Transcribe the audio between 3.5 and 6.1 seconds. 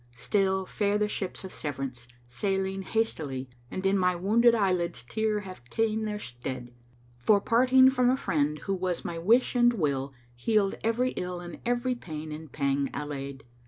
* And in my wounded eyelids tear have ta'en